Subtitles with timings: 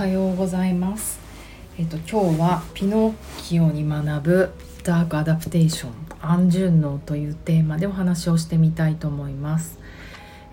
[0.00, 1.20] はようございます。
[1.78, 4.50] えっと今日はピノキオに学ぶ
[4.82, 5.92] ダークアダプテーション
[6.22, 9.78] 安順応というテーマでお話をしてみたいと思います。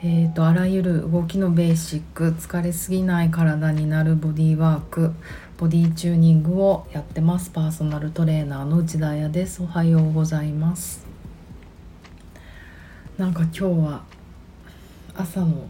[0.04, 5.13] えっとあらゆる動きのベーシック疲れすぎない体になるボディワーク
[5.57, 9.63] ボディチューニングをやってますパーソナルトレーナーの内田彩です。
[9.63, 11.06] おはようございます。
[13.17, 14.03] なんか今日は
[15.16, 15.70] 朝の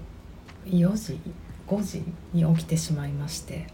[0.66, 1.20] 4時
[1.68, 2.04] 5時
[2.34, 3.68] に起きてしまいまして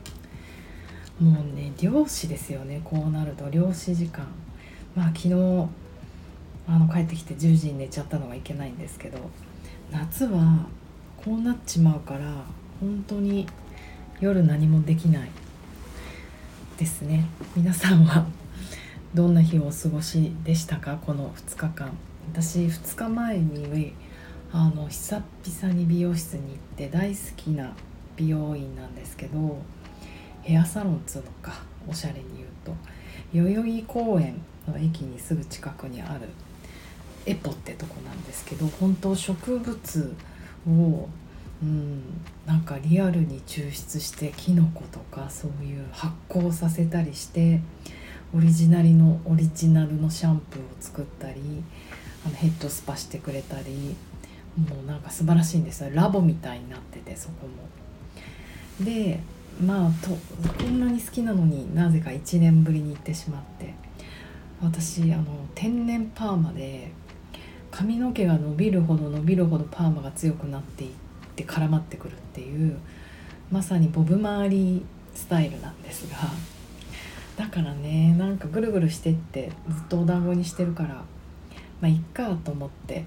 [1.19, 2.81] もうね漁師ですよね。
[2.83, 4.27] こうなると漁師時間。
[4.95, 5.33] まあ昨日
[6.67, 9.19] あの帰ってきて10時に寝ちゃったのがいけないんですけど
[9.91, 10.65] 夏は
[11.17, 12.19] こうなっちまうから
[12.79, 13.45] 本当に
[14.19, 15.29] 夜何もできない。
[16.77, 17.27] ですね。
[17.55, 18.25] 皆さんは
[19.13, 20.97] どんな日をお過ごしでしたか？
[20.97, 21.91] この2日間。
[22.31, 23.93] 私2日前に
[24.55, 27.75] あの久々に美容室に行って大好きな
[28.15, 29.57] 美容院なんですけど
[30.43, 32.71] ヘアサロンっつうのかおしゃれに言うと。
[33.33, 36.29] 代々木公園の駅にすぐ近くにある
[37.25, 40.15] エポってとこなんですけど本当植物
[40.67, 41.09] を
[41.61, 42.03] うん
[42.45, 47.61] なんかリアルに抽出してキノコとかそういう発酵させたりして
[48.35, 51.41] オリジナルのオリジナルのシャンプーを作ったり
[52.25, 53.95] あのヘッドスパしてくれたり
[54.57, 55.89] もうなんか素晴らしいんですよ。
[55.93, 58.85] ラボみたいになっててそこも。
[58.85, 59.19] で
[59.63, 60.17] まあと
[60.63, 63.73] こんなに好きなのになぜか1年ぶりに行ってしまって。
[64.61, 66.89] 私あの天然パーマで
[67.69, 70.91] 髪の毛が伸びるほど伸びるほどパーマが強くなっていっ
[71.35, 72.77] て絡まってくるっていう
[73.51, 76.17] まさにボブ周りスタイルなんですが。
[77.35, 81.03] だからねなんかぐるぐるしてってずっとお団子にしてるからま
[81.83, 83.03] あいっかと思って。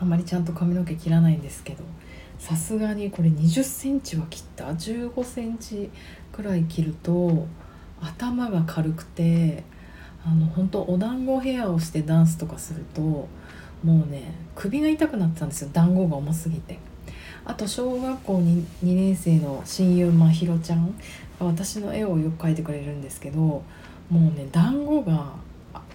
[0.00, 1.84] あんまりちゃんと髪の毛切らないんですけど
[2.38, 5.90] さすがにこれ2 0センチは切った1 5センチ
[6.32, 7.46] くらい切ると
[8.00, 9.62] 頭が軽くて
[10.24, 13.28] あの本当お団子ヘアをしてダンスとかするとも
[13.84, 15.70] うね首が痛くなってたんですよ。
[15.72, 16.78] 団子が重すぎて。
[17.44, 20.94] あと小学校 2, 2年生の親友まひろちゃん
[21.38, 23.64] が私の絵をよく描いてくれるんですけども
[24.10, 25.32] うね団子が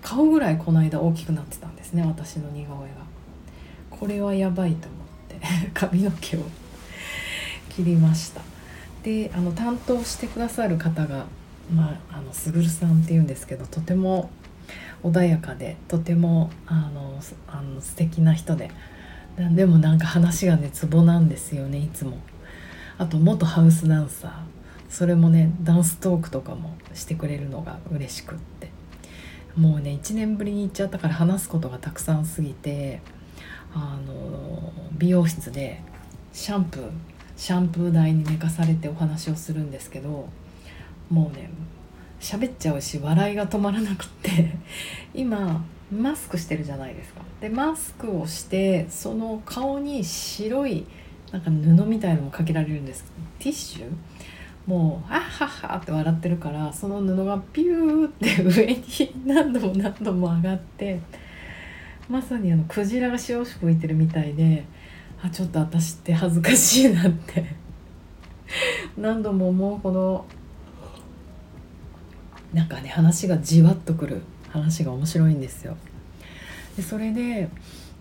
[0.02, 3.15] 顔ぐらいこの間大きくなってたんですね私の似顔絵が。
[4.00, 5.40] これはやばいと思って
[5.74, 6.42] 髪の毛を
[7.70, 8.42] 切りました。
[9.04, 11.26] であの担当してくださる方が
[11.74, 14.32] まああのすぐるさんっていうんですけどとても
[15.04, 18.72] 穏やかでとてもあのあの素敵な人で
[19.52, 22.18] でもなんか話がねツボなんですよねいつも。
[22.98, 24.32] あと元ハウスダンサー。
[24.90, 28.70] それもねダンストークとかもしてくれるのが嬉しくって。
[29.58, 33.02] もうね1年ぶりに行っちゃったから話すことがたくさんすぎて
[33.76, 35.82] あの美容室で
[36.32, 36.90] シャンプー
[37.36, 40.30] シャンプー台に寝かされてお話をするんですけど
[41.10, 41.50] もうね
[42.22, 44.56] 喋っちゃうし笑いが止まらなくって
[45.14, 47.22] 今マスクしてるじゃないですか。
[47.42, 50.86] でマスクをしてその顔に白い
[51.32, 53.04] なんか布みたいのもかけられるんです。
[53.38, 53.92] ティッシュ？
[54.66, 58.84] もう「あっはっは」って笑ってるからその布がピューって上に
[59.26, 61.00] 何度も何度も上がって
[62.10, 64.66] まさにあのクジラが潮吹いてるみたいで
[65.22, 67.46] あちょっと私って恥ずかしいなって。
[68.98, 70.26] 何度も思うほど
[72.54, 74.22] なんかね話がじわっとくる。
[74.56, 75.76] 話が面白いんですよ。
[76.78, 77.50] でそれで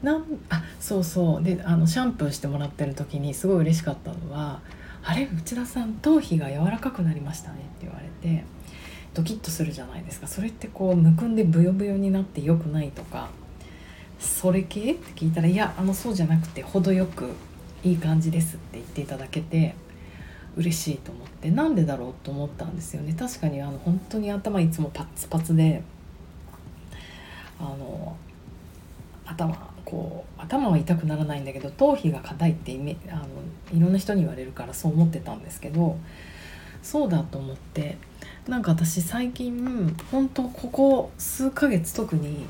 [0.03, 1.42] なんあそうそう。
[1.42, 4.60] であのシャンプーしてもらってる時にすごい嬉しかったのは
[5.03, 8.44] 「あれ内田さん頭皮が柔らかくなりましたね」って言われて
[9.12, 10.26] ドキッとするじゃないですか。
[10.26, 13.31] それってこうむくんでブヨブヨになって良くないとか
[14.19, 14.92] それ系？
[14.92, 17.30] って聞いたらいやあのそうじゃなくて程よく
[17.82, 19.75] いい感じですって言っていただけて
[20.56, 23.14] 嬉しいと思ってなんでだろうと思ったんですよね。
[23.19, 25.82] 確かにあの本当に頭いつもパツパツで
[27.58, 28.16] あの
[29.26, 33.27] 頭こう頭は痛くならないんだけど頭皮が硬いってイメあの
[33.77, 35.98] いろんな人に言われるからそう思ってたんですけど
[36.83, 37.97] そうだと思って
[38.48, 42.47] なんか私最近本当ここ数ヶ月特に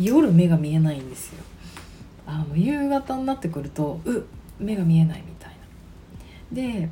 [0.00, 1.42] 夜目が見えないんですよ。
[2.26, 4.24] あの夕方になってくるとう
[4.58, 5.56] 目が見えないみたいな。
[6.52, 6.88] で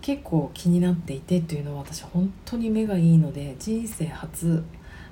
[0.00, 4.64] 結構気になっていてというのは私本当に目がいいので人生初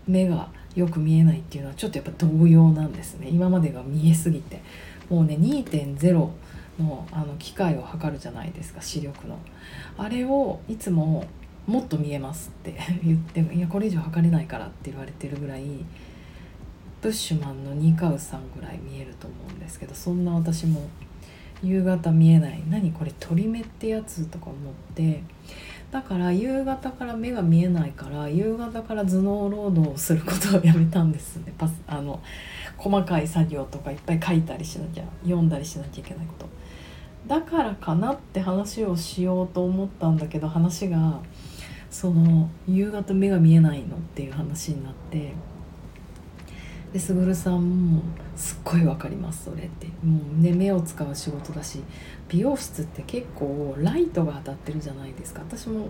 [0.06, 3.28] 目がよく見えないっていうのはちょっとやっぱ動揺なんですね。
[3.28, 4.62] 今までが見えすぎて。
[5.10, 6.12] もうね2.0
[6.78, 9.38] のあの機械を測るじゃないですか視力の。
[9.96, 11.24] あれをいつも
[11.66, 15.62] もっと見えますって言ってもいやこれ以上測れないからって言われてるぐらい
[17.00, 20.88] ブッシュマンのニカウさんぐらい見えると思うんですけどそんな私も
[21.62, 22.62] 夕方見えない。
[22.68, 25.22] 何これ鳥目ってやつとか思って。
[25.90, 31.52] だから夕方から目が見えないから夕方から頭脳労働をすることをやめたんですね。
[31.56, 32.20] パスあの
[32.76, 36.46] 細かい作業とかいっぱい書いたりしなきゃ読んだりしなきゃいけないこと。
[37.26, 41.20] だからかなって話をしようと思ったんだけど話が
[41.90, 45.32] その夕方目が見えないのっていう話になって
[46.92, 48.02] ですぐるさんも
[48.34, 49.86] すっごい分かりますそれって。
[50.02, 51.82] もうね目を使う仕事だし
[52.28, 55.40] 美容室って結構ライトが当たってるじゃないですか。
[55.40, 55.88] 私も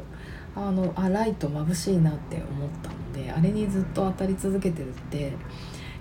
[0.57, 5.33] あのあライト眩しいなって思ったのであれにずっと当たり続けてるって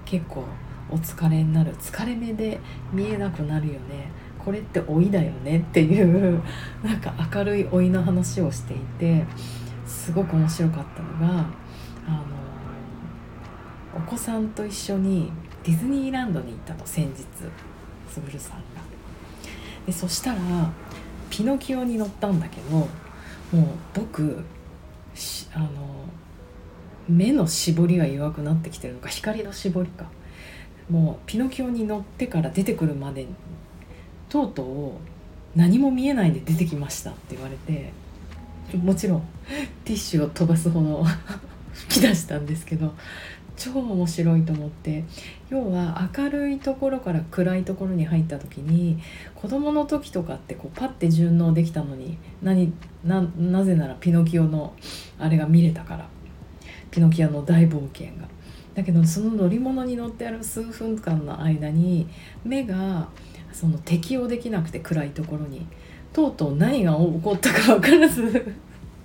[0.05, 0.44] 結構
[0.89, 1.75] お疲れになる。
[1.75, 2.59] 疲れ目で
[2.91, 4.11] 見えなくなるよね。
[4.44, 5.59] これって老いだよね。
[5.59, 6.41] っていう
[6.83, 9.25] なんか明るい老いの話をしていて
[9.85, 11.45] すごく面白かったのが
[12.07, 12.46] あの
[13.97, 15.31] お子さんと一緒に
[15.63, 17.25] ディズニーランドに行ったの先日
[18.11, 18.61] つぶるさんが。
[19.85, 20.39] でそしたら
[21.29, 22.88] ピノキオに乗ったんだけども
[23.53, 24.44] う僕
[25.53, 25.67] あの
[27.09, 30.05] 目の絞りが弱くなってきてるのか光の絞りか
[30.89, 33.25] もうピノキオに乗ってから出てくるまで
[34.29, 37.91] とうとう何も見えないで出てきましたって言われて
[38.75, 39.21] もちろん
[39.85, 41.05] ティッシュを飛ばすほど
[41.73, 42.94] 吹き出したんですけど
[43.57, 45.04] 超面白いと思って。
[45.50, 49.00] 要は明るいところから暗いところに入った時に
[49.33, 52.74] 子供の時とかってこうパッて順応できたのに何
[53.04, 54.74] ななぜならピノキオの
[55.18, 56.07] あれが見れたから。
[56.92, 58.27] ピノキオの大冒険が。
[58.74, 62.07] だけどその乗り物に乗ってある数分間の間に
[62.45, 63.09] 目が
[63.51, 65.65] その適応できなくて暗いところに
[66.13, 68.54] とうとう何が起こったか分からず。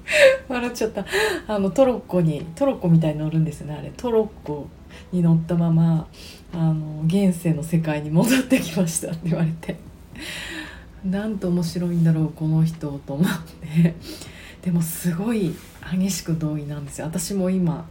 [0.48, 1.04] 笑っちゃった。
[1.46, 3.92] あのトロッコにトロッコみたいに乗るんですねあれ。
[3.96, 4.68] トロッコ
[5.12, 6.06] に乗ったまま
[6.52, 9.76] あの現世の世界に戻ってきましたって言われて。
[11.04, 13.26] なんと面白いんだろうこの人と思っ
[13.74, 13.94] て。
[14.62, 15.52] でもすごい
[15.90, 17.06] 激しく同意なんですよ。
[17.06, 17.88] 私も今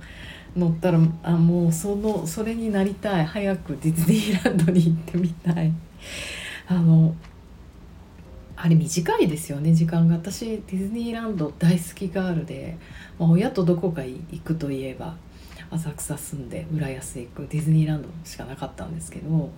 [0.55, 3.25] 乗ったらあもうそのそれになりたい。
[3.25, 5.73] 早くディズニーランドに行ってみたい。
[6.67, 7.15] あの
[8.63, 10.15] あれ短いですよね時間が。
[10.15, 12.77] 私ディズニーランド大好きガールで、
[13.17, 15.15] まあ、親とどこか行くといえば
[15.71, 19.49] 浅草住んで浦安行くディズニーランドしかなかったんですけど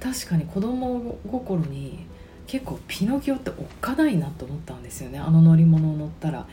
[0.00, 2.04] 確かに子供心に
[2.46, 5.18] 結構ピノキオっておっかないなと思ったんですよね。
[5.18, 6.46] あの乗り物を乗ったら。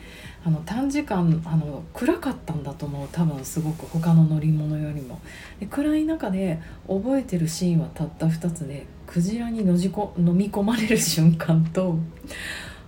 [0.45, 3.07] あの短時間あの暗かったんだと思う。
[3.11, 5.19] 多分すごく他の乗り物よりも。
[5.59, 11.97] で暗い中で覚えてるシーンはたった2つでクジラにのじこ飲み込まれる瞬間と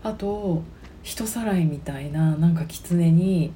[0.04, 0.62] あと
[1.02, 3.52] 人さらいみたいななんか狐に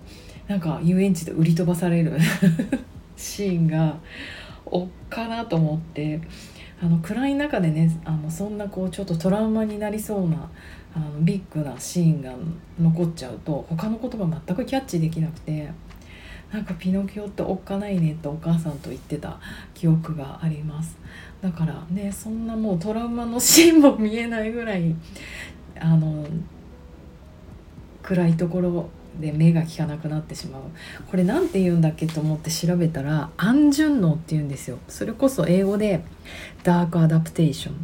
[0.47, 2.17] なんか遊園地で売り飛ばされる
[3.15, 3.99] シーンが
[4.65, 6.21] おっかなと思って
[6.81, 10.49] あの暗い中でねあのそんなこうちょっとトラウマになりそうな
[10.95, 12.33] あのビッグなシーンが
[12.81, 15.69] 残っちゃうと他のことが全くキャッチできなくて
[16.51, 19.39] なんかピノキオっておっかないねってお母さんと言ってた
[19.73, 20.97] 記憶があります。
[21.41, 24.95] だからねそんなもうトラウマのシーンも見えないぐらい
[25.79, 26.25] あの
[28.01, 28.89] 暗いところ
[29.19, 30.61] で目が利かなくなってしまう。
[31.09, 34.79] これ何て言うんだっけと思って調べたら安順応って言うんですよ。
[34.87, 36.03] それこそ英語で
[36.63, 37.75] ダークアダプテーション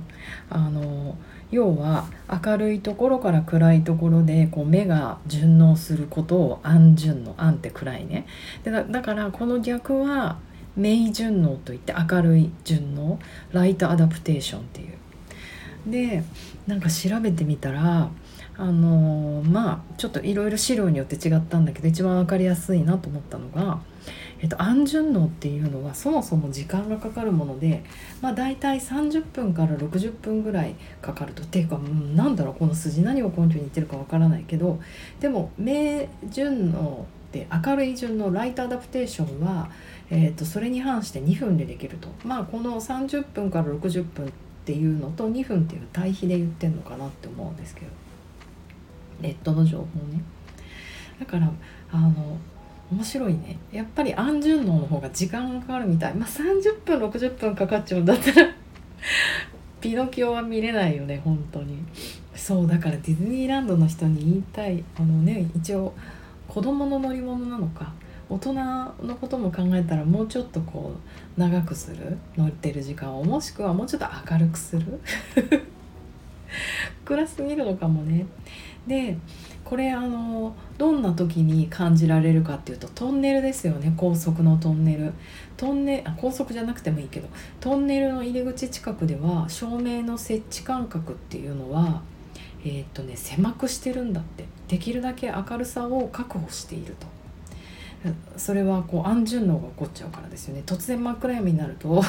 [0.49, 1.17] あの
[1.51, 2.05] 要は
[2.43, 8.25] 明るいところから暗いところでこう目が順応することを安順応安って暗いね。
[8.63, 10.37] でだからこの逆は
[10.77, 13.19] 明順応といって明るい順応。
[13.51, 14.91] ライトアダプテーションっていう。
[15.91, 16.23] で
[16.67, 18.09] なんか調べてみたら
[18.57, 23.79] あのまあちょっといろいろ資料によって違ったんだけど一番分かりやすいなと思ったのが、
[24.39, 27.83] えっと、安順応っていうのはそもそも時間がかかるもので、
[28.21, 34.79] まあ、大体30分から60分ぐらいかかるとっていうか、うん、なんだろうこの筋何を根拠に言ってるか分からないけど
[35.19, 39.71] でも明順応って明るい順のライトアダプテーションは、
[40.09, 44.29] えー、とそれに反して2分でできるとまあこの30分から60分っ
[44.65, 47.87] ていうのと2分っていう対比で言ってんのかなって思うんですけど。
[49.21, 50.21] ネットの情報ね。
[51.19, 51.51] だから
[51.91, 52.37] あの
[52.91, 53.57] 面白いね。
[53.71, 56.13] やっぱり安順応の方が時間がかかるみたい。
[56.13, 58.49] まあ30分60分かかっちゃうんだったら
[59.79, 61.77] ピノキオは見れないよね本当に。
[62.35, 64.83] そうだからディズニーランドの人に言いたい。
[64.97, 65.93] あのね一応
[66.47, 67.93] 子供の乗り物なのか。
[68.29, 70.93] 大人のことも考えたらもうちょっとこ
[71.37, 72.17] う長くする。
[72.37, 73.23] 乗ってる時間を。
[73.23, 74.99] もしくはもうちょっと明るくする。
[77.05, 78.25] 暗すぎるのかもね。
[78.87, 79.17] で
[79.63, 83.93] これあのどんな時に感じられるかっていうとトンネルですよね。
[83.95, 85.13] 高速のトンネル。
[85.57, 87.27] トンネあ高速じゃなくてもいいけど
[87.59, 92.01] トンネルの入り口近くでは照明の設置間隔っていうのは
[92.65, 94.45] えー、っとね狭くしてるんだって。
[94.71, 97.07] できるだけ明るさを確保していると。
[98.37, 100.63] それはこう安順能が起こっちゃうからですよね。
[100.65, 102.01] 突然真っ暗闇になると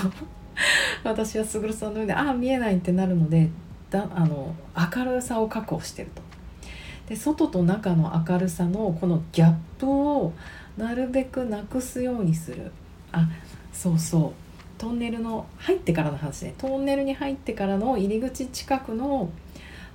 [1.03, 3.51] 私は卓さんのようでああ見えないってなるので
[3.93, 4.55] だあの
[4.97, 6.23] 明るさを確保してると。
[7.09, 10.33] で外と中の明るさのこのギャップを
[10.77, 12.73] なるべくなくすようにする。
[13.13, 13.29] あ
[13.73, 14.33] そうそう。
[14.79, 16.55] トンネルの入ってからの話ね。
[16.57, 19.29] トンネルに入ってからの入り口近くの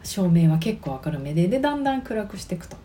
[0.03, 2.77] 照明は結構明るめででだんだん暗くしていくと。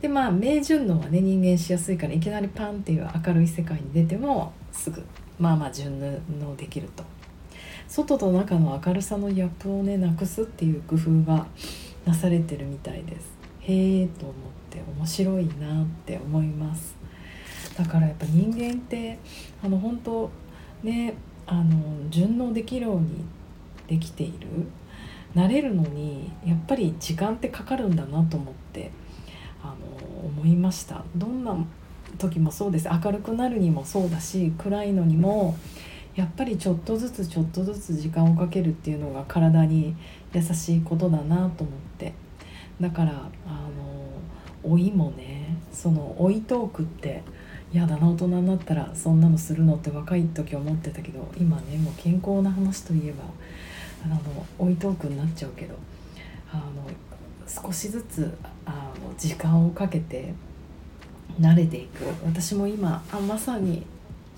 [0.00, 5.04] でまあ明順応はね人間しやすいからいきなりパンっていう明るい世界に出てもすぐ
[5.38, 7.04] まあまあ順応できると。
[7.90, 11.48] 外と中の明るさのギャップをねなくすっていう工夫が
[12.06, 13.36] なされてるみたいです。
[13.62, 14.34] へえと思っ
[14.70, 16.94] て面白いなって思います。
[17.76, 19.18] だからやっぱ人間って
[19.60, 20.30] あの本当
[20.84, 21.14] ね
[21.48, 23.24] あの順応できるように
[23.88, 24.46] できている。
[25.34, 28.92] 慣れるのにやっぱり時間ってかかるんだなと思って
[29.64, 31.02] あの思いました。
[31.16, 31.56] どんな
[32.18, 32.88] 時もそうです。
[32.88, 35.56] 明るくなるにもそうだし暗いのにも
[36.20, 39.96] やっぱりちょっとずつちょっとずつ時間をかけるっていうのが体に
[40.34, 42.12] 優しいことだなと思って。
[42.78, 43.12] だから
[43.46, 43.68] あ
[44.64, 47.22] の老いもねその老いトークって
[47.72, 53.24] 嫌だな大人になったらそんなのするのって若い時思ってたけど今ねもう健康な話といえば
[54.04, 55.74] あの老いトークになっちゃうけど
[56.52, 56.62] あの
[57.46, 58.36] 少しずつ
[58.66, 60.34] あの時間をかけて
[61.40, 62.04] 慣れていく。
[62.26, 63.86] 私も今あまさに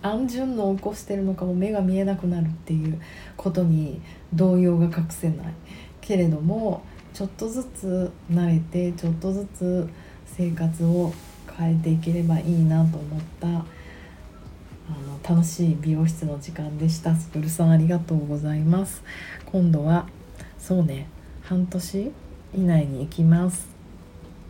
[0.03, 3.01] 安順の起こしてるのかも目が見えなくなるっていう
[3.37, 4.01] ことに
[4.35, 5.55] 動揺が隠せない
[6.01, 6.83] けれども
[7.15, 9.89] ちょっとずつ慣れてちょっとずつ
[10.27, 11.13] 生活を
[11.57, 13.65] 変えていければいいなと思った。
[14.89, 14.95] あ
[15.31, 17.15] の楽しい美容室の時間でした。
[17.15, 19.03] スプルさんありがとうございます。
[19.47, 20.07] 今度は
[20.59, 21.09] そうね
[21.43, 22.13] 半年
[22.55, 23.69] 以内に行きます。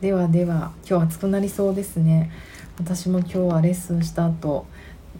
[0.01, 2.33] ではでは今日暑くなりそうですね。
[2.79, 4.67] 私も今日はレッスンした後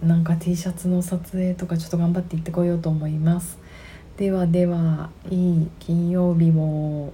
[0.01, 3.57] なんか T シャツの撮影とかちょっと頑張って行ってこようと思います。
[4.17, 7.13] ではではいい金曜日を